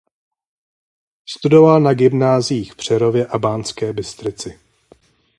Studoval 1.29 1.81
na 1.81 1.93
gymnáziích 1.93 2.73
v 2.73 2.75
Přerově 2.75 3.27
a 3.27 3.37
Banské 3.37 3.93
Bystrici. 3.93 4.59